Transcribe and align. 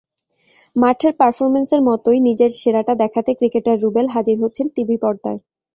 মাঠের 0.75 1.13
পারফরম্যান্সের 1.19 1.81
মতোই 1.89 2.19
নিজের 2.27 2.51
সেরাটা 2.59 2.93
দেখাতে 3.03 3.31
ক্রিকেটার 3.39 3.77
রুবেল 3.83 4.07
হাজির 4.15 4.37
হচ্ছেন 4.43 4.65
টিভি 4.75 4.95
পর্দায়। 5.03 5.39